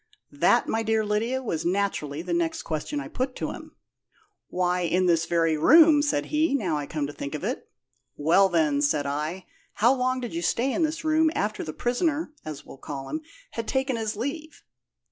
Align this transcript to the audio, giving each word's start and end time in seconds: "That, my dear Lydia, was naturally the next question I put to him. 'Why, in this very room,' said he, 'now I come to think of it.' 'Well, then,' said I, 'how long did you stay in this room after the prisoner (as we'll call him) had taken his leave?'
"That, 0.31 0.67
my 0.67 0.81
dear 0.81 1.05
Lydia, 1.05 1.43
was 1.43 1.63
naturally 1.63 2.23
the 2.23 2.33
next 2.33 2.63
question 2.63 2.99
I 2.99 3.07
put 3.07 3.35
to 3.35 3.51
him. 3.51 3.75
'Why, 4.47 4.79
in 4.79 5.05
this 5.05 5.27
very 5.27 5.55
room,' 5.55 6.01
said 6.01 6.25
he, 6.33 6.55
'now 6.55 6.75
I 6.75 6.87
come 6.87 7.05
to 7.05 7.13
think 7.13 7.35
of 7.35 7.43
it.' 7.43 7.69
'Well, 8.17 8.49
then,' 8.49 8.81
said 8.81 9.05
I, 9.05 9.45
'how 9.73 9.93
long 9.93 10.19
did 10.19 10.33
you 10.33 10.41
stay 10.41 10.73
in 10.73 10.81
this 10.81 11.03
room 11.05 11.29
after 11.35 11.63
the 11.63 11.71
prisoner 11.71 12.33
(as 12.43 12.65
we'll 12.65 12.77
call 12.79 13.09
him) 13.09 13.21
had 13.51 13.67
taken 13.67 13.95
his 13.95 14.15
leave?' 14.15 14.63